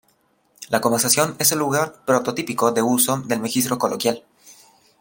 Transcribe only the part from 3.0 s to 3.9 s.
del registro